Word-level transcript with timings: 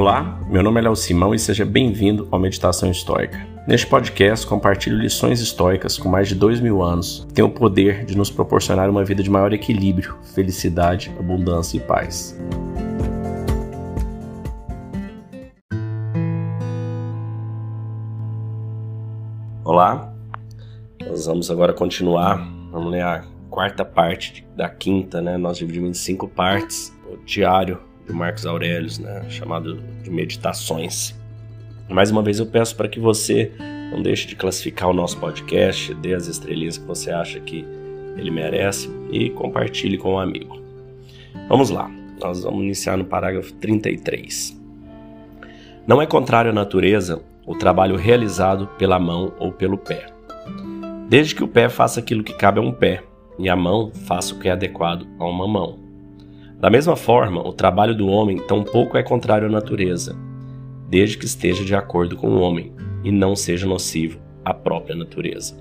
Olá, 0.00 0.40
meu 0.48 0.62
nome 0.62 0.80
é 0.80 0.84
Léo 0.84 0.96
Simão 0.96 1.34
e 1.34 1.38
seja 1.38 1.62
bem-vindo 1.62 2.26
ao 2.30 2.40
Meditação 2.40 2.90
Histórica. 2.90 3.46
Neste 3.68 3.86
podcast, 3.86 4.46
compartilho 4.46 4.96
lições 4.96 5.42
históricas 5.42 5.98
com 5.98 6.08
mais 6.08 6.26
de 6.26 6.34
dois 6.34 6.58
mil 6.58 6.82
anos 6.82 7.26
que 7.28 7.34
têm 7.34 7.44
o 7.44 7.50
poder 7.50 8.06
de 8.06 8.16
nos 8.16 8.30
proporcionar 8.30 8.88
uma 8.88 9.04
vida 9.04 9.22
de 9.22 9.28
maior 9.28 9.52
equilíbrio, 9.52 10.16
felicidade, 10.34 11.14
abundância 11.18 11.76
e 11.76 11.80
paz. 11.80 12.34
Olá, 19.62 20.14
nós 21.06 21.26
vamos 21.26 21.50
agora 21.50 21.74
continuar. 21.74 22.38
Vamos 22.72 22.90
ler 22.90 23.02
a 23.02 23.22
quarta 23.50 23.84
parte 23.84 24.48
da 24.56 24.70
quinta, 24.70 25.20
né? 25.20 25.36
Nós 25.36 25.58
dividimos 25.58 25.90
em 25.90 25.92
cinco 25.92 26.26
partes 26.26 26.90
o 27.06 27.18
diário 27.18 27.89
de 28.10 28.16
Marcos 28.16 28.44
Aurelius, 28.44 28.98
né, 28.98 29.24
chamado 29.28 29.80
de 30.02 30.10
Meditações. 30.10 31.14
Mais 31.88 32.10
uma 32.10 32.22
vez 32.22 32.38
eu 32.38 32.46
peço 32.46 32.76
para 32.76 32.88
que 32.88 33.00
você 33.00 33.52
não 33.92 34.02
deixe 34.02 34.26
de 34.26 34.36
classificar 34.36 34.88
o 34.90 34.92
nosso 34.92 35.18
podcast, 35.18 35.94
dê 35.94 36.14
as 36.14 36.26
estrelinhas 36.26 36.78
que 36.78 36.86
você 36.86 37.10
acha 37.10 37.40
que 37.40 37.64
ele 38.16 38.30
merece 38.30 38.90
e 39.10 39.30
compartilhe 39.30 39.96
com 39.96 40.14
um 40.14 40.18
amigo. 40.18 40.60
Vamos 41.48 41.70
lá, 41.70 41.90
nós 42.20 42.42
vamos 42.42 42.62
iniciar 42.62 42.96
no 42.96 43.04
parágrafo 43.04 43.52
33. 43.54 44.60
Não 45.86 46.00
é 46.00 46.06
contrário 46.06 46.50
à 46.50 46.54
natureza 46.54 47.22
o 47.46 47.54
trabalho 47.54 47.96
realizado 47.96 48.66
pela 48.78 48.98
mão 48.98 49.32
ou 49.38 49.52
pelo 49.52 49.78
pé. 49.78 50.06
Desde 51.08 51.34
que 51.34 51.42
o 51.42 51.48
pé 51.48 51.68
faça 51.68 51.98
aquilo 51.98 52.22
que 52.22 52.34
cabe 52.34 52.60
a 52.60 52.62
um 52.62 52.72
pé 52.72 53.02
e 53.38 53.48
a 53.48 53.56
mão 53.56 53.90
faça 54.06 54.34
o 54.34 54.38
que 54.38 54.48
é 54.48 54.52
adequado 54.52 55.06
a 55.18 55.24
uma 55.24 55.48
mão. 55.48 55.89
Da 56.60 56.68
mesma 56.68 56.94
forma, 56.94 57.40
o 57.40 57.54
trabalho 57.54 57.96
do 57.96 58.06
homem 58.06 58.36
tampouco 58.36 58.98
é 58.98 59.02
contrário 59.02 59.48
à 59.48 59.50
natureza, 59.50 60.14
desde 60.90 61.16
que 61.16 61.24
esteja 61.24 61.64
de 61.64 61.74
acordo 61.74 62.16
com 62.16 62.28
o 62.28 62.40
homem 62.40 62.74
e 63.02 63.10
não 63.10 63.34
seja 63.34 63.66
nocivo 63.66 64.20
à 64.44 64.52
própria 64.52 64.94
natureza. 64.94 65.56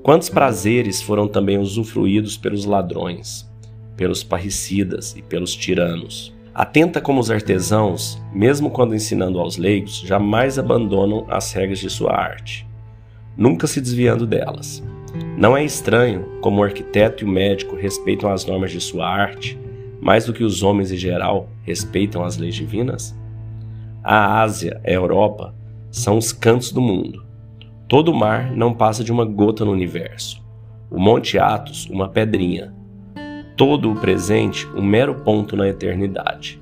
Quantos 0.00 0.28
prazeres 0.28 1.02
foram 1.02 1.26
também 1.26 1.58
usufruídos 1.58 2.36
pelos 2.36 2.64
ladrões, 2.64 3.50
pelos 3.96 4.22
parricidas 4.22 5.16
e 5.16 5.22
pelos 5.22 5.56
tiranos? 5.56 6.32
Atenta 6.54 7.00
como 7.00 7.20
os 7.20 7.28
artesãos, 7.28 8.22
mesmo 8.32 8.70
quando 8.70 8.94
ensinando 8.94 9.40
aos 9.40 9.56
leigos, 9.56 10.00
jamais 10.06 10.60
abandonam 10.60 11.26
as 11.28 11.52
regras 11.52 11.80
de 11.80 11.90
sua 11.90 12.14
arte, 12.14 12.64
nunca 13.36 13.66
se 13.66 13.80
desviando 13.80 14.28
delas. 14.28 14.80
Não 15.36 15.56
é 15.56 15.64
estranho 15.64 16.38
como 16.40 16.60
o 16.60 16.64
arquiteto 16.64 17.24
e 17.24 17.26
o 17.26 17.30
médico 17.30 17.74
respeitam 17.74 18.30
as 18.30 18.46
normas 18.46 18.70
de 18.70 18.80
sua 18.80 19.08
arte 19.08 19.58
mais 20.00 20.26
do 20.26 20.32
que 20.32 20.44
os 20.44 20.62
homens 20.62 20.92
em 20.92 20.96
geral 20.96 21.48
respeitam 21.62 22.24
as 22.24 22.36
leis 22.36 22.54
divinas? 22.54 23.16
A 24.02 24.40
Ásia 24.40 24.80
e 24.84 24.90
a 24.90 24.94
Europa 24.94 25.54
são 25.90 26.16
os 26.16 26.32
cantos 26.32 26.70
do 26.70 26.80
mundo. 26.80 27.24
Todo 27.88 28.10
o 28.10 28.14
mar 28.14 28.52
não 28.54 28.74
passa 28.74 29.02
de 29.02 29.10
uma 29.10 29.24
gota 29.24 29.64
no 29.64 29.72
universo. 29.72 30.42
O 30.90 31.00
Monte 31.00 31.38
Athos, 31.38 31.86
uma 31.86 32.08
pedrinha. 32.08 32.74
Todo 33.56 33.90
o 33.90 33.96
presente, 33.96 34.66
um 34.68 34.82
mero 34.82 35.14
ponto 35.16 35.56
na 35.56 35.68
eternidade. 35.68 36.60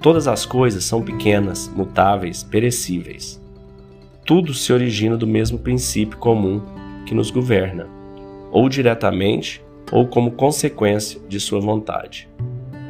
Todas 0.00 0.26
as 0.26 0.44
coisas 0.46 0.84
são 0.84 1.02
pequenas, 1.02 1.70
mutáveis, 1.74 2.42
perecíveis. 2.42 3.42
Tudo 4.24 4.52
se 4.52 4.72
origina 4.72 5.16
do 5.16 5.26
mesmo 5.26 5.58
princípio 5.58 6.18
comum 6.18 6.60
que 7.06 7.14
nos 7.14 7.30
governa, 7.30 7.86
ou 8.50 8.68
diretamente 8.68 9.62
ou 9.90 10.06
como 10.06 10.32
consequência 10.32 11.20
de 11.28 11.40
sua 11.40 11.60
vontade. 11.60 12.28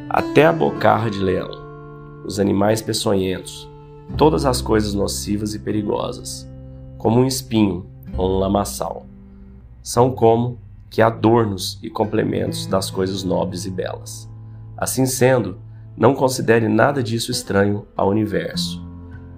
Até 0.09 0.45
a 0.45 0.53
bocarra 0.53 1.09
de 1.09 1.19
leão, 1.19 1.51
os 2.25 2.39
animais 2.39 2.81
peçonhentos, 2.81 3.69
todas 4.17 4.45
as 4.45 4.61
coisas 4.61 4.93
nocivas 4.93 5.53
e 5.53 5.59
perigosas, 5.59 6.49
como 6.97 7.19
um 7.19 7.25
espinho 7.25 7.85
ou 8.17 8.29
um 8.29 8.39
lamaçal, 8.39 9.05
são 9.81 10.11
como 10.11 10.57
que 10.89 11.01
adornos 11.01 11.79
e 11.83 11.89
complementos 11.89 12.65
das 12.65 12.89
coisas 12.89 13.23
nobres 13.23 13.65
e 13.65 13.69
belas. 13.69 14.29
Assim 14.75 15.05
sendo, 15.05 15.57
não 15.95 16.15
considere 16.15 16.67
nada 16.67 17.03
disso 17.03 17.31
estranho 17.31 17.85
ao 17.95 18.09
universo. 18.09 18.83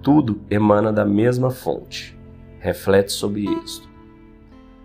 Tudo 0.02 0.40
emana 0.50 0.92
da 0.92 1.04
mesma 1.04 1.50
fonte. 1.50 2.18
Reflete 2.58 3.12
sobre 3.12 3.42
isto. 3.64 3.91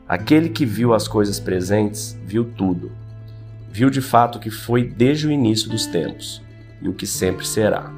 Aquele 0.07 0.47
que 0.47 0.65
viu 0.65 0.93
as 0.93 1.05
coisas 1.05 1.37
presentes, 1.37 2.17
viu 2.25 2.45
tudo. 2.45 2.93
Viu 3.69 3.89
de 3.89 3.99
fato 3.99 4.39
que 4.39 4.49
foi 4.49 4.85
desde 4.85 5.27
o 5.27 5.31
início 5.31 5.69
dos 5.69 5.85
tempos 5.85 6.41
e 6.81 6.87
o 6.87 6.93
que 6.93 7.05
sempre 7.05 7.45
será. 7.45 7.91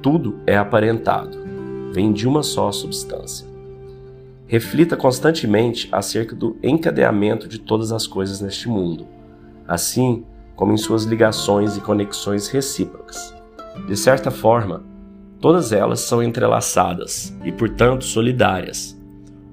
Tudo 0.00 0.38
é 0.46 0.56
aparentado, 0.56 1.36
vem 1.92 2.12
de 2.12 2.28
uma 2.28 2.44
só 2.44 2.70
substância. 2.70 3.44
Reflita 4.46 4.96
constantemente 4.96 5.88
acerca 5.90 6.36
do 6.36 6.56
encadeamento 6.62 7.48
de 7.48 7.58
todas 7.58 7.90
as 7.90 8.06
coisas 8.06 8.40
neste 8.40 8.68
mundo, 8.68 9.08
assim 9.66 10.24
como 10.54 10.72
em 10.72 10.76
suas 10.76 11.02
ligações 11.02 11.76
e 11.76 11.80
conexões 11.80 12.46
recíprocas. 12.46 13.34
De 13.88 13.96
certa 13.96 14.30
forma, 14.30 14.84
todas 15.40 15.72
elas 15.72 16.00
são 16.00 16.22
entrelaçadas 16.22 17.36
e, 17.44 17.50
portanto, 17.50 18.04
solidárias 18.04 18.95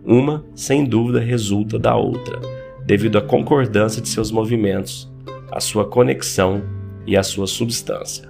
uma, 0.06 0.44
sem 0.56 0.84
dúvida, 0.84 1.20
resulta 1.20 1.80
da 1.80 1.96
outra, 1.96 2.40
devido 2.86 3.18
à 3.18 3.22
concordância 3.22 4.02
de 4.02 4.10
seus 4.10 4.32
movimentos, 4.32 5.12
à 5.52 5.60
sua 5.60 5.86
conexão 5.86 6.62
e 7.08 7.16
à 7.16 7.24
sua 7.24 7.48
substância. 7.48 8.30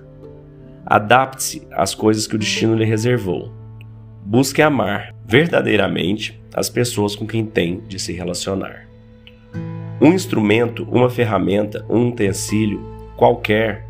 Adapte-se 0.86 1.68
às 1.72 1.96
coisas 1.96 2.28
que 2.28 2.36
o 2.36 2.40
destino 2.40 2.76
lhe 2.76 2.86
reservou. 2.86 3.52
Busque 4.26 4.62
amar 4.62 5.14
verdadeiramente 5.26 6.40
as 6.54 6.70
pessoas 6.70 7.16
com 7.16 7.26
quem 7.26 7.46
tem 7.46 7.82
de 7.88 8.00
se 8.00 8.14
relacionar. 8.14 8.88
Um 10.02 10.14
instrumento, 10.14 10.88
uma 10.92 11.10
ferramenta, 11.10 11.86
um 11.90 12.10
utensílio 12.10 12.82
qualquer 13.16 13.86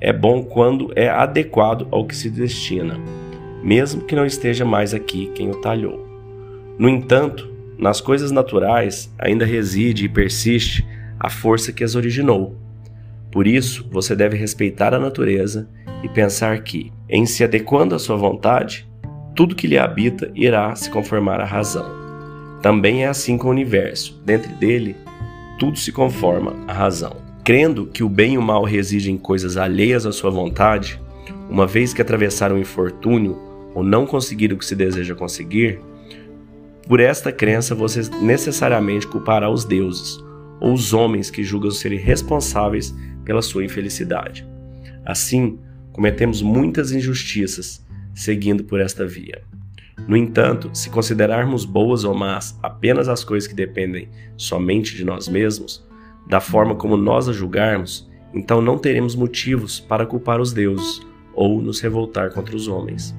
é 0.00 0.12
bom 0.12 0.42
quando 0.42 0.90
é 0.96 1.08
adequado 1.08 1.86
ao 1.90 2.06
que 2.06 2.16
se 2.16 2.30
destina, 2.30 2.98
mesmo 3.62 4.02
que 4.02 4.16
não 4.16 4.24
esteja 4.24 4.64
mais 4.64 4.94
aqui 4.94 5.30
quem 5.34 5.50
o 5.50 5.60
talhou. 5.60 6.09
No 6.80 6.88
entanto, 6.88 7.46
nas 7.78 8.00
coisas 8.00 8.30
naturais 8.30 9.14
ainda 9.18 9.44
reside 9.44 10.06
e 10.06 10.08
persiste 10.08 10.82
a 11.18 11.28
força 11.28 11.74
que 11.74 11.84
as 11.84 11.94
originou. 11.94 12.56
Por 13.30 13.46
isso, 13.46 13.86
você 13.92 14.16
deve 14.16 14.34
respeitar 14.38 14.94
a 14.94 14.98
natureza 14.98 15.68
e 16.02 16.08
pensar 16.08 16.62
que, 16.62 16.90
em 17.06 17.26
se 17.26 17.44
adequando 17.44 17.94
à 17.94 17.98
sua 17.98 18.16
vontade, 18.16 18.88
tudo 19.36 19.54
que 19.54 19.66
lhe 19.66 19.76
habita 19.76 20.32
irá 20.34 20.74
se 20.74 20.88
conformar 20.88 21.38
à 21.38 21.44
razão. 21.44 21.84
Também 22.62 23.04
é 23.04 23.08
assim 23.08 23.36
com 23.36 23.48
o 23.48 23.50
universo, 23.50 24.18
dentro 24.24 24.50
dele, 24.54 24.96
tudo 25.58 25.78
se 25.78 25.92
conforma 25.92 26.56
à 26.66 26.72
razão. 26.72 27.14
Crendo 27.44 27.88
que 27.88 28.02
o 28.02 28.08
bem 28.08 28.36
e 28.36 28.38
o 28.38 28.42
mal 28.42 28.64
residem 28.64 29.16
em 29.16 29.18
coisas 29.18 29.58
alheias 29.58 30.06
à 30.06 30.12
sua 30.12 30.30
vontade, 30.30 30.98
uma 31.50 31.66
vez 31.66 31.92
que 31.92 32.00
atravessaram 32.00 32.56
o 32.56 32.58
infortúnio 32.58 33.38
ou 33.74 33.82
não 33.84 34.06
conseguiram 34.06 34.56
o 34.56 34.58
que 34.58 34.64
se 34.64 34.74
deseja 34.74 35.14
conseguir, 35.14 35.78
por 36.90 36.98
esta 36.98 37.30
crença, 37.30 37.72
você 37.72 38.00
necessariamente 38.20 39.06
culpará 39.06 39.48
os 39.48 39.64
deuses 39.64 40.18
ou 40.60 40.72
os 40.72 40.92
homens 40.92 41.30
que 41.30 41.44
julgam 41.44 41.70
serem 41.70 42.00
responsáveis 42.00 42.92
pela 43.24 43.42
sua 43.42 43.64
infelicidade. 43.64 44.44
Assim, 45.06 45.56
cometemos 45.92 46.42
muitas 46.42 46.90
injustiças 46.90 47.86
seguindo 48.12 48.64
por 48.64 48.80
esta 48.80 49.06
via. 49.06 49.40
No 50.08 50.16
entanto, 50.16 50.68
se 50.74 50.90
considerarmos 50.90 51.64
boas 51.64 52.02
ou 52.02 52.12
más 52.12 52.58
apenas 52.60 53.08
as 53.08 53.22
coisas 53.22 53.46
que 53.46 53.54
dependem 53.54 54.08
somente 54.36 54.96
de 54.96 55.04
nós 55.04 55.28
mesmos, 55.28 55.86
da 56.28 56.40
forma 56.40 56.74
como 56.74 56.96
nós 56.96 57.28
a 57.28 57.32
julgarmos, 57.32 58.10
então 58.34 58.60
não 58.60 58.76
teremos 58.76 59.14
motivos 59.14 59.78
para 59.78 60.04
culpar 60.04 60.40
os 60.40 60.52
deuses 60.52 61.00
ou 61.34 61.62
nos 61.62 61.78
revoltar 61.78 62.32
contra 62.32 62.56
os 62.56 62.66
homens. 62.66 63.16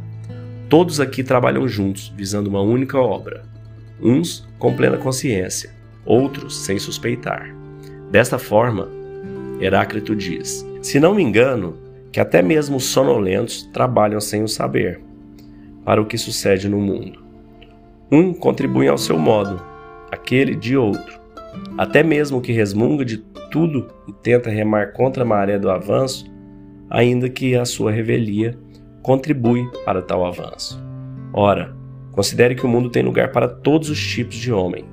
Todos 0.67 0.99
aqui 0.99 1.23
trabalham 1.23 1.65
juntos, 1.69 2.13
visando 2.17 2.49
uma 2.49 2.61
única 2.61 2.97
obra, 2.97 3.49
uns 4.01 4.47
com 4.57 4.75
plena 4.75 4.97
consciência, 4.97 5.71
outros 6.05 6.57
sem 6.57 6.77
suspeitar. 6.79 7.55
Desta 8.09 8.37
forma, 8.37 8.89
Heráclito 9.59 10.15
diz: 10.15 10.65
Se 10.81 10.99
não 10.99 11.15
me 11.15 11.23
engano, 11.23 11.77
que 12.11 12.19
até 12.19 12.41
mesmo 12.41 12.77
os 12.77 12.85
sonolentos 12.85 13.63
trabalham 13.71 14.19
sem 14.19 14.43
o 14.43 14.47
saber 14.47 15.01
para 15.85 16.01
o 16.01 16.05
que 16.05 16.17
sucede 16.17 16.67
no 16.67 16.79
mundo. 16.79 17.23
Um 18.11 18.33
contribui 18.33 18.87
ao 18.87 18.97
seu 18.97 19.17
modo, 19.17 19.61
aquele 20.11 20.55
de 20.55 20.75
outro. 20.75 21.19
Até 21.77 22.03
mesmo 22.03 22.37
o 22.37 22.41
que 22.41 22.51
resmunga 22.51 23.05
de 23.05 23.17
tudo 23.49 23.87
e 24.07 24.13
tenta 24.13 24.49
remar 24.49 24.93
contra 24.93 25.23
a 25.23 25.25
maré 25.25 25.57
do 25.57 25.69
avanço, 25.69 26.25
ainda 26.89 27.29
que 27.29 27.55
a 27.55 27.65
sua 27.65 27.91
revelia 27.91 28.57
contribui 29.01 29.65
para 29.85 30.01
tal 30.01 30.25
avanço. 30.25 30.81
Ora, 31.33 31.75
Considere 32.11 32.55
que 32.55 32.65
o 32.65 32.69
mundo 32.69 32.89
tem 32.89 33.03
lugar 33.03 33.31
para 33.31 33.47
todos 33.47 33.89
os 33.89 33.99
tipos 33.99 34.35
de 34.35 34.51
homem. 34.51 34.85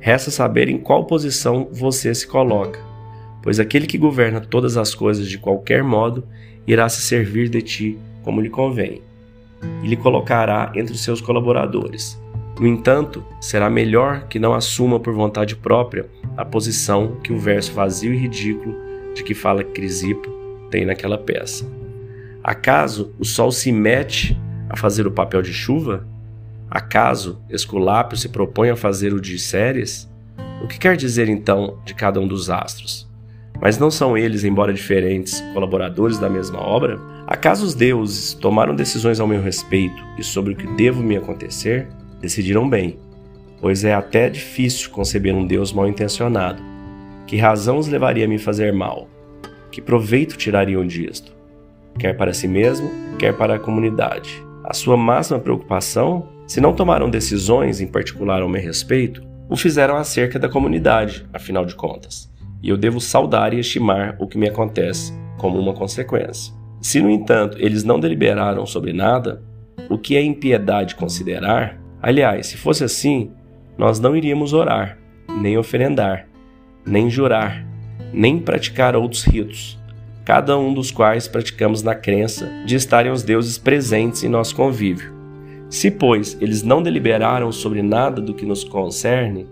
Resta 0.00 0.30
saber 0.30 0.68
em 0.68 0.78
qual 0.78 1.04
posição 1.04 1.68
você 1.72 2.14
se 2.14 2.26
coloca, 2.26 2.80
pois 3.42 3.60
aquele 3.60 3.86
que 3.86 3.98
governa 3.98 4.40
todas 4.40 4.76
as 4.76 4.94
coisas 4.94 5.28
de 5.28 5.38
qualquer 5.38 5.82
modo 5.82 6.24
irá 6.66 6.88
se 6.88 7.00
servir 7.00 7.48
de 7.48 7.62
ti 7.62 7.98
como 8.22 8.40
lhe 8.40 8.50
convém, 8.50 9.02
e 9.82 9.88
lhe 9.88 9.96
colocará 9.96 10.72
entre 10.74 10.94
os 10.94 11.02
seus 11.02 11.20
colaboradores. 11.20 12.20
No 12.60 12.66
entanto, 12.66 13.24
será 13.40 13.70
melhor 13.70 14.26
que 14.28 14.38
não 14.38 14.52
assuma 14.52 14.98
por 14.98 15.14
vontade 15.14 15.54
própria 15.54 16.06
a 16.36 16.44
posição 16.44 17.16
que 17.22 17.32
o 17.32 17.38
verso 17.38 17.72
vazio 17.72 18.12
e 18.12 18.16
ridículo 18.16 18.74
de 19.14 19.22
que 19.22 19.32
fala 19.34 19.62
Crisipo 19.62 20.28
tem 20.70 20.84
naquela 20.84 21.16
peça. 21.16 21.70
Acaso 22.42 23.12
o 23.18 23.24
sol 23.24 23.52
se 23.52 23.70
mete 23.70 24.36
a 24.68 24.76
fazer 24.76 25.06
o 25.06 25.10
papel 25.10 25.40
de 25.40 25.52
chuva? 25.52 26.06
Acaso 26.70 27.40
Esculápio 27.48 28.16
se 28.16 28.28
propõe 28.28 28.70
a 28.70 28.76
fazer 28.76 29.12
o 29.12 29.20
de 29.20 29.38
Séries? 29.38 30.08
O 30.62 30.66
que 30.66 30.78
quer 30.78 30.96
dizer 30.96 31.28
então 31.28 31.78
de 31.84 31.94
cada 31.94 32.20
um 32.20 32.28
dos 32.28 32.50
astros? 32.50 33.08
Mas 33.60 33.78
não 33.78 33.90
são 33.90 34.16
eles, 34.16 34.44
embora 34.44 34.72
diferentes, 34.72 35.40
colaboradores 35.52 36.18
da 36.18 36.28
mesma 36.28 36.60
obra? 36.60 37.00
Acaso 37.26 37.64
os 37.64 37.74
deuses 37.74 38.34
tomaram 38.34 38.74
decisões 38.74 39.18
ao 39.18 39.26
meu 39.26 39.42
respeito 39.42 40.02
e 40.18 40.22
sobre 40.22 40.52
o 40.52 40.56
que 40.56 40.66
devo 40.74 41.02
me 41.02 41.16
acontecer? 41.16 41.88
Decidiram 42.20 42.68
bem, 42.68 42.98
pois 43.60 43.84
é 43.84 43.94
até 43.94 44.28
difícil 44.28 44.90
conceber 44.90 45.34
um 45.34 45.46
Deus 45.46 45.72
mal 45.72 45.88
intencionado. 45.88 46.62
Que 47.26 47.36
razão 47.36 47.78
os 47.78 47.88
levaria 47.88 48.26
a 48.26 48.28
me 48.28 48.38
fazer 48.38 48.72
mal? 48.72 49.08
Que 49.70 49.82
proveito 49.82 50.36
tirariam 50.36 50.86
disto? 50.86 51.32
Quer 51.98 52.16
para 52.16 52.32
si 52.32 52.46
mesmo, 52.46 52.90
quer 53.18 53.36
para 53.36 53.56
a 53.56 53.58
comunidade. 53.58 54.42
A 54.64 54.72
sua 54.72 54.96
máxima 54.96 55.38
preocupação, 55.38 56.28
se 56.48 56.62
não 56.62 56.72
tomaram 56.72 57.10
decisões 57.10 57.78
em 57.78 57.86
particular 57.86 58.40
ao 58.40 58.48
meu 58.48 58.62
respeito, 58.62 59.22
o 59.50 59.56
fizeram 59.56 59.96
acerca 59.96 60.38
da 60.38 60.48
comunidade, 60.48 61.28
afinal 61.30 61.66
de 61.66 61.74
contas, 61.74 62.32
e 62.62 62.70
eu 62.70 62.76
devo 62.78 63.02
saudar 63.02 63.52
e 63.52 63.60
estimar 63.60 64.16
o 64.18 64.26
que 64.26 64.38
me 64.38 64.48
acontece 64.48 65.12
como 65.36 65.58
uma 65.58 65.74
consequência. 65.74 66.54
Se, 66.80 67.02
no 67.02 67.10
entanto, 67.10 67.58
eles 67.60 67.84
não 67.84 68.00
deliberaram 68.00 68.64
sobre 68.64 68.94
nada, 68.94 69.42
o 69.90 69.98
que 69.98 70.16
é 70.16 70.22
impiedade 70.22 70.94
considerar? 70.94 71.78
Aliás, 72.00 72.46
se 72.46 72.56
fosse 72.56 72.82
assim, 72.82 73.30
nós 73.76 74.00
não 74.00 74.16
iríamos 74.16 74.54
orar, 74.54 74.98
nem 75.28 75.58
oferendar, 75.58 76.28
nem 76.86 77.10
jurar, 77.10 77.62
nem 78.10 78.38
praticar 78.38 78.96
outros 78.96 79.22
ritos, 79.22 79.78
cada 80.24 80.56
um 80.56 80.72
dos 80.72 80.90
quais 80.90 81.28
praticamos 81.28 81.82
na 81.82 81.94
crença 81.94 82.50
de 82.64 82.74
estarem 82.74 83.12
os 83.12 83.22
deuses 83.22 83.58
presentes 83.58 84.24
em 84.24 84.30
nosso 84.30 84.56
convívio. 84.56 85.17
Se, 85.70 85.90
pois, 85.90 86.36
eles 86.40 86.62
não 86.62 86.82
deliberaram 86.82 87.52
sobre 87.52 87.82
nada 87.82 88.22
do 88.22 88.32
que 88.32 88.46
nos 88.46 88.64
concerne, 88.64 89.46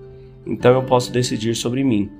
então 0.47 0.73
eu 0.73 0.83
posso 0.83 1.13
decidir 1.13 1.55
sobre 1.55 1.85
mim, 1.85 2.11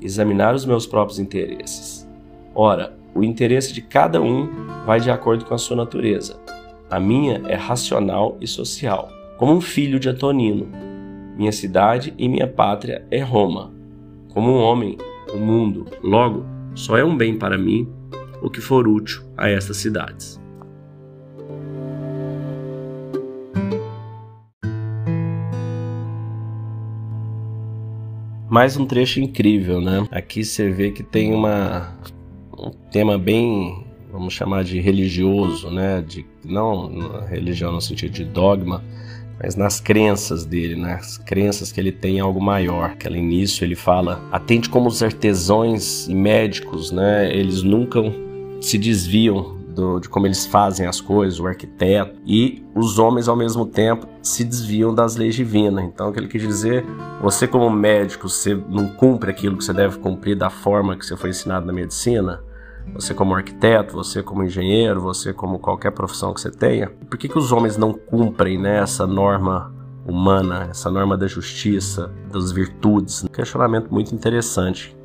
examinar 0.00 0.54
os 0.54 0.64
meus 0.64 0.86
próprios 0.86 1.18
interesses. 1.18 2.08
Ora, 2.54 2.96
o 3.14 3.22
interesse 3.22 3.72
de 3.72 3.82
cada 3.82 4.22
um 4.22 4.48
vai 4.86 5.00
de 5.00 5.10
acordo 5.10 5.44
com 5.44 5.54
a 5.54 5.58
sua 5.58 5.76
natureza. 5.76 6.40
A 6.90 6.98
minha 6.98 7.42
é 7.46 7.54
racional 7.54 8.36
e 8.40 8.46
social, 8.46 9.10
como 9.36 9.52
um 9.52 9.60
filho 9.60 10.00
de 10.00 10.08
Atonino. 10.08 10.68
Minha 11.36 11.52
cidade 11.52 12.14
e 12.16 12.28
minha 12.28 12.46
pátria 12.46 13.04
é 13.10 13.20
Roma. 13.20 13.72
Como 14.32 14.50
um 14.50 14.62
homem, 14.62 14.96
o 15.32 15.36
mundo, 15.36 15.86
logo, 16.02 16.44
só 16.74 16.96
é 16.96 17.04
um 17.04 17.16
bem 17.16 17.38
para 17.38 17.58
mim 17.58 17.88
o 18.42 18.50
que 18.50 18.60
for 18.60 18.88
útil 18.88 19.22
a 19.36 19.48
estas 19.48 19.76
cidades. 19.76 20.41
Mais 28.52 28.76
um 28.76 28.84
trecho 28.84 29.18
incrível, 29.18 29.80
né? 29.80 30.06
Aqui 30.10 30.44
você 30.44 30.68
vê 30.68 30.90
que 30.90 31.02
tem 31.02 31.32
uma 31.32 31.96
um 32.58 32.68
tema 32.90 33.16
bem, 33.16 33.82
vamos 34.12 34.34
chamar 34.34 34.62
de 34.62 34.78
religioso, 34.78 35.70
né? 35.70 36.04
De 36.06 36.26
não 36.44 37.24
religião 37.30 37.72
no 37.72 37.80
sentido 37.80 38.12
de 38.12 38.26
dogma, 38.26 38.84
mas 39.42 39.56
nas 39.56 39.80
crenças 39.80 40.44
dele, 40.44 40.76
nas 40.76 41.16
crenças 41.16 41.72
que 41.72 41.80
ele 41.80 41.90
tem 41.90 42.18
em 42.18 42.20
algo 42.20 42.42
maior. 42.42 42.90
Aquele 42.90 43.20
início 43.20 43.64
ele 43.64 43.74
fala: 43.74 44.22
atente 44.30 44.68
como 44.68 44.86
os 44.86 45.02
artesãos 45.02 46.06
e 46.06 46.14
médicos, 46.14 46.92
né? 46.92 47.34
Eles 47.34 47.62
nunca 47.62 48.00
se 48.60 48.76
desviam 48.76 49.61
do, 49.72 49.98
de 49.98 50.08
como 50.08 50.26
eles 50.26 50.46
fazem 50.46 50.86
as 50.86 51.00
coisas, 51.00 51.40
o 51.40 51.46
arquiteto, 51.46 52.20
e 52.24 52.64
os 52.74 52.98
homens 52.98 53.28
ao 53.28 53.36
mesmo 53.36 53.66
tempo 53.66 54.06
se 54.22 54.44
desviam 54.44 54.94
das 54.94 55.16
leis 55.16 55.34
divinas. 55.34 55.84
Então, 55.84 56.08
o 56.08 56.12
que 56.12 56.20
ele 56.20 56.28
quis 56.28 56.42
dizer, 56.42 56.84
você 57.20 57.46
como 57.46 57.68
médico, 57.70 58.28
você 58.28 58.54
não 58.54 58.88
cumpre 58.88 59.30
aquilo 59.30 59.56
que 59.56 59.64
você 59.64 59.72
deve 59.72 59.98
cumprir 59.98 60.36
da 60.36 60.50
forma 60.50 60.96
que 60.96 61.04
você 61.04 61.16
foi 61.16 61.30
ensinado 61.30 61.66
na 61.66 61.72
medicina, 61.72 62.42
você 62.94 63.14
como 63.14 63.34
arquiteto, 63.34 63.94
você 63.94 64.22
como 64.22 64.42
engenheiro, 64.42 65.00
você 65.00 65.32
como 65.32 65.58
qualquer 65.58 65.92
profissão 65.92 66.34
que 66.34 66.40
você 66.40 66.50
tenha, 66.50 66.90
por 67.08 67.16
que, 67.16 67.28
que 67.28 67.38
os 67.38 67.52
homens 67.52 67.76
não 67.76 67.92
cumprem 67.92 68.58
né, 68.58 68.78
essa 68.78 69.06
norma 69.06 69.72
humana, 70.04 70.66
essa 70.68 70.90
norma 70.90 71.16
da 71.16 71.26
justiça, 71.26 72.12
das 72.30 72.50
virtudes? 72.50 73.24
Um 73.24 73.28
questionamento 73.28 73.92
muito 73.92 74.14
interessante 74.14 74.96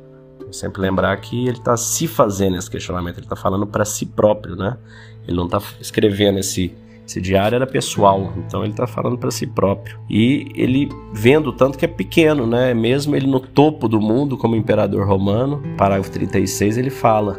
sempre 0.52 0.80
lembrar 0.80 1.16
que 1.18 1.46
ele 1.46 1.58
está 1.58 1.76
se 1.76 2.06
fazendo 2.06 2.56
esse 2.56 2.70
questionamento, 2.70 3.18
ele 3.18 3.26
está 3.26 3.36
falando 3.36 3.66
para 3.66 3.84
si 3.84 4.06
próprio, 4.06 4.56
né? 4.56 4.76
Ele 5.26 5.36
não 5.36 5.46
está 5.46 5.60
escrevendo 5.80 6.38
esse, 6.38 6.74
esse 7.06 7.20
diário 7.20 7.56
era 7.56 7.66
pessoal, 7.66 8.32
então 8.38 8.62
ele 8.62 8.72
está 8.72 8.86
falando 8.86 9.18
para 9.18 9.30
si 9.30 9.46
próprio. 9.46 9.98
E 10.08 10.50
ele 10.54 10.88
vendo 11.12 11.52
tanto 11.52 11.78
que 11.78 11.84
é 11.84 11.88
pequeno, 11.88 12.46
né? 12.46 12.72
Mesmo 12.74 13.14
ele 13.14 13.26
no 13.26 13.40
topo 13.40 13.88
do 13.88 14.00
mundo 14.00 14.36
como 14.36 14.56
imperador 14.56 15.06
romano, 15.06 15.62
parágrafo 15.76 16.10
36, 16.10 16.78
ele 16.78 16.90
fala: 16.90 17.38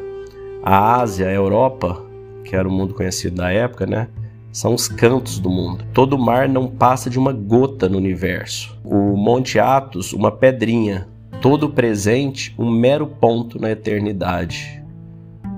a 0.64 1.02
Ásia, 1.02 1.28
a 1.28 1.34
Europa, 1.34 2.04
que 2.44 2.56
era 2.56 2.68
o 2.68 2.72
mundo 2.72 2.94
conhecido 2.94 3.38
da 3.38 3.52
época, 3.52 3.86
né? 3.86 4.08
São 4.52 4.74
os 4.74 4.88
cantos 4.88 5.40
do 5.40 5.50
mundo. 5.50 5.86
Todo 5.94 6.18
mar 6.18 6.50
não 6.50 6.68
passa 6.68 7.10
de 7.10 7.20
uma 7.20 7.32
gota 7.32 7.88
no 7.88 7.98
universo. 7.98 8.76
O 8.84 9.16
Monte 9.16 9.60
Athos, 9.60 10.12
uma 10.12 10.32
pedrinha 10.32 11.08
todo 11.42 11.70
presente 11.70 12.54
um 12.58 12.70
mero 12.70 13.08
ponto 13.08 13.60
na 13.60 13.72
eternidade. 13.72 14.84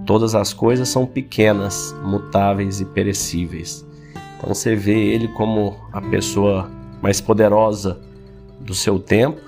Todas 0.05 0.35
as 0.35 0.53
coisas 0.53 0.89
são 0.89 1.05
pequenas, 1.05 1.95
mutáveis 2.03 2.81
e 2.81 2.85
perecíveis. 2.85 3.85
Então 4.37 4.53
você 4.53 4.75
vê 4.75 4.97
ele 4.97 5.27
como 5.29 5.75
a 5.91 6.01
pessoa 6.01 6.69
mais 7.01 7.21
poderosa 7.21 7.99
do 8.59 8.73
seu 8.73 8.99
tempo, 8.99 9.41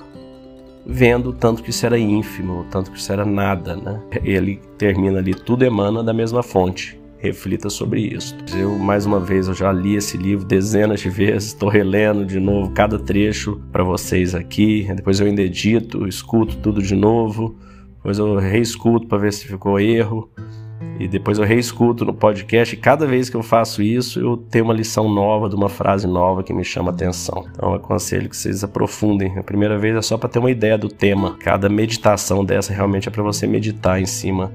vendo 0.86 1.34
tanto 1.34 1.62
que 1.64 1.70
isso 1.70 1.86
era 1.86 1.98
ínfimo, 1.98 2.66
tanto 2.70 2.92
que 2.92 2.98
isso 2.98 3.12
era 3.12 3.26
nada, 3.26 3.76
né? 3.76 4.02
Ele 4.24 4.60
termina 4.78 5.20
ali, 5.20 5.34
tudo 5.34 5.64
emana 5.64 6.04
da 6.04 6.14
mesma 6.14 6.42
fonte 6.44 7.03
reflita 7.24 7.70
sobre 7.70 8.02
isso. 8.02 8.36
Eu, 8.54 8.78
mais 8.78 9.06
uma 9.06 9.18
vez, 9.18 9.48
eu 9.48 9.54
já 9.54 9.72
li 9.72 9.96
esse 9.96 10.18
livro 10.18 10.46
dezenas 10.46 11.00
de 11.00 11.10
vezes, 11.10 11.46
estou 11.46 11.70
relendo 11.70 12.26
de 12.26 12.38
novo 12.38 12.72
cada 12.72 13.00
trecho 13.00 13.62
para 13.72 13.82
vocês 13.82 14.36
aqui. 14.36 14.86
Depois 14.94 15.22
eu 15.22 15.28
ainda 15.28 15.42
edito, 15.42 16.06
escuto 16.06 16.58
tudo 16.58 16.82
de 16.82 16.94
novo. 16.94 17.56
Depois 17.96 18.20
eu 18.20 18.36
reescuto 18.36 19.08
para 19.08 19.20
ver 19.20 19.32
se 19.32 19.48
ficou 19.48 19.80
erro. 19.80 20.30
E 21.00 21.08
depois 21.08 21.40
eu 21.40 21.46
reescuto 21.46 22.04
no 22.04 22.14
podcast. 22.14 22.76
E 22.76 22.78
cada 22.78 23.08
vez 23.08 23.30
que 23.30 23.38
eu 23.38 23.42
faço 23.42 23.82
isso, 23.82 24.20
eu 24.20 24.36
tenho 24.36 24.66
uma 24.66 24.74
lição 24.74 25.08
nova, 25.08 25.48
de 25.48 25.56
uma 25.56 25.70
frase 25.70 26.06
nova 26.06 26.44
que 26.44 26.54
me 26.54 26.66
chama 26.66 26.92
atenção. 26.92 27.46
Então 27.54 27.70
eu 27.70 27.76
aconselho 27.76 28.30
que 28.30 28.36
vocês 28.36 28.66
aprofundem. 28.66 29.40
A 29.40 29.44
primeira 29.44 29.78
vez 29.78 29.96
é 29.96 30.02
só 30.02 30.18
para 30.18 30.28
ter 30.28 30.40
uma 30.40 30.52
ideia 30.52 30.78
do 30.78 30.90
tema. 30.90 31.38
Cada 31.40 31.70
meditação 31.70 32.44
dessa 32.44 32.74
realmente 32.74 33.08
é 33.08 33.12
para 33.12 33.24
você 33.24 33.48
meditar 33.48 34.02
em 34.02 34.06
cima 34.06 34.52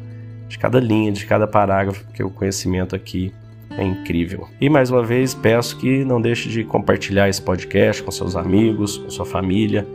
de 0.48 0.58
cada 0.58 0.80
linha, 0.80 1.12
de 1.12 1.26
cada 1.26 1.46
parágrafo, 1.46 2.04
porque 2.04 2.22
o 2.22 2.30
conhecimento 2.30 2.96
aqui 2.96 3.32
é 3.70 3.84
incrível. 3.84 4.48
E 4.60 4.68
mais 4.68 4.90
uma 4.90 5.02
vez 5.02 5.34
peço 5.34 5.78
que 5.78 6.04
não 6.04 6.20
deixe 6.20 6.48
de 6.48 6.64
compartilhar 6.64 7.28
esse 7.28 7.40
podcast 7.40 8.02
com 8.02 8.10
seus 8.10 8.34
amigos, 8.34 8.98
com 8.98 9.10
sua 9.10 9.26
família, 9.26 9.86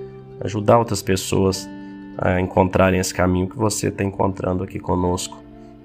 ajudar 0.41 0.77
outras 0.77 1.01
pessoas 1.01 1.67
a 2.17 2.39
encontrarem 2.39 2.99
esse 2.99 3.13
caminho 3.13 3.49
que 3.49 3.57
você 3.57 3.87
está 3.87 4.03
encontrando 4.03 4.63
aqui 4.63 4.79
conosco. 4.79 5.41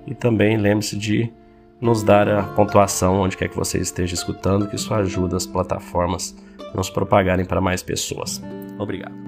E 0.07 0.15
também 0.15 0.57
lembre-se 0.57 0.97
de 0.97 1.33
nos 1.81 2.03
dar 2.03 2.29
a 2.29 2.43
pontuação 2.43 3.21
onde 3.21 3.37
quer 3.37 3.49
que 3.49 3.57
você 3.57 3.79
esteja 3.79 4.15
escutando, 4.15 4.69
que 4.69 4.77
isso 4.77 4.93
ajuda 4.93 5.37
as 5.37 5.47
plataformas 5.47 6.37
a 6.73 6.77
nos 6.77 6.91
propagarem 6.91 7.45
para 7.45 7.61
mais 7.61 7.83
pessoas. 7.83 8.43
Obrigado. 8.79 9.28